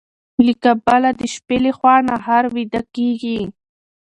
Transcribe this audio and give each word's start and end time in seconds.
له 0.45 0.53
کبله 0.63 1.09
د 1.19 1.21
شپې 1.33 1.57
لخوا 1.65 1.95
نهر 2.09 2.43
ويده 2.53 2.81
کيږي. 2.95 3.39